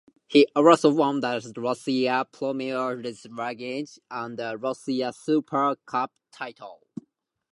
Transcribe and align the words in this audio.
He 0.25 0.47
also 0.55 0.91
won 0.91 1.23
a 1.23 1.39
Russian 1.55 2.25
Premier 2.33 2.95
League 2.97 3.99
and 4.09 4.39
Russian 4.39 5.13
Super 5.13 5.75
Cup 5.85 6.11
title. 6.31 6.87